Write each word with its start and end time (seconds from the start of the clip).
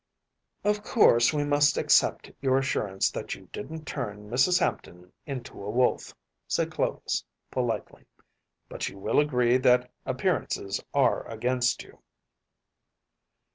“Of 0.63 0.81
course 0.81 1.31
we 1.31 1.43
must 1.43 1.77
accept 1.77 2.31
your 2.41 2.57
assurance 2.57 3.11
that 3.11 3.35
you 3.35 3.49
didn’t 3.53 3.85
turn 3.85 4.31
Mrs. 4.31 4.57
Hampton 4.59 5.13
into 5.27 5.61
a 5.61 5.69
wolf,‚ÄĚ 5.69 6.13
said 6.47 6.71
Clovis 6.71 7.23
politely, 7.51 8.05
“but 8.67 8.89
you 8.89 8.97
will 8.97 9.19
agree 9.19 9.57
that 9.59 9.91
appearances 10.07 10.83
are 10.91 11.27
against 11.27 11.83
you. 11.83 12.01